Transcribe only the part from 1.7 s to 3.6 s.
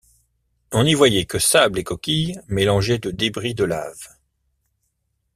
et coquilles, mélangés de débris